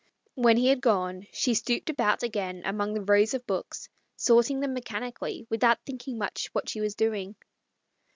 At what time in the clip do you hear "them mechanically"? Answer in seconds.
4.59-5.45